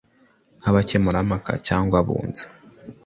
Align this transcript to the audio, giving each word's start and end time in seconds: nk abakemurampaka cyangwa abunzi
nk 0.59 0.65
abakemurampaka 0.71 1.51
cyangwa 1.67 1.95
abunzi 2.01 2.45